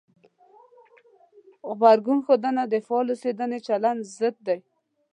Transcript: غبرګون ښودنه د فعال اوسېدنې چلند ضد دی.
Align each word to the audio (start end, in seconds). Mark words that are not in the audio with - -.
غبرګون 1.69 2.19
ښودنه 2.25 2.63
د 2.67 2.75
فعال 2.85 3.07
اوسېدنې 3.11 3.59
چلند 3.67 3.99
ضد 4.17 4.35
دی. 4.47 4.59